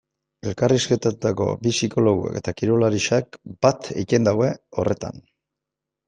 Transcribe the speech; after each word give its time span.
Elkarrizketatutako 0.51 1.49
bi 1.65 1.73
psikologoek 1.75 2.39
eta 2.39 2.53
kirolariak 2.61 3.37
bat 3.67 3.91
egiten 4.05 4.25
dute 4.29 4.49
horretan. 4.85 5.21